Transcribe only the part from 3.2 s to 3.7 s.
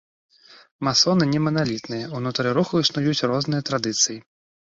розныя